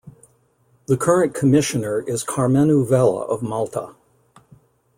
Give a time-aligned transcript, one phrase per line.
[0.87, 3.93] The current Commissioner is Karmenu Vella of Malta.